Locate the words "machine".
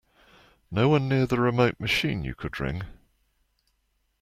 1.79-2.23